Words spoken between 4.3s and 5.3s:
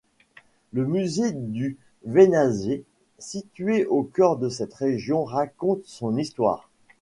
de cette région,